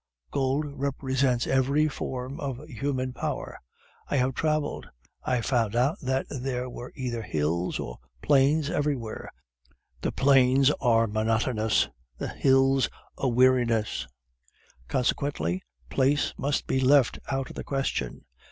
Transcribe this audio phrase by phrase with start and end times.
[0.31, 3.59] Gold represents every form of human power.
[4.07, 4.89] I have traveled.
[5.23, 9.31] I found out that there were either hills or plains everywhere:
[10.01, 11.87] the plains are monotonous,
[12.17, 14.07] the hills a weariness;
[14.87, 15.61] consequently,
[15.91, 18.25] place may be left out of the question.